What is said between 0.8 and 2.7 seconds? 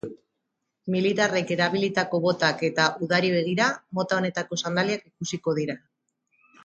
Militarrek erabilitako botak